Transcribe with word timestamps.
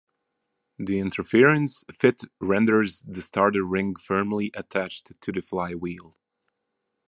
The 0.79 0.97
interference 0.97 1.83
fit 1.99 2.23
renders 2.39 3.03
the 3.05 3.21
starter 3.21 3.63
ring 3.63 3.93
firmly 3.95 4.49
attached 4.55 5.11
to 5.21 5.31
the 5.31 5.43
flywheel. 5.43 6.15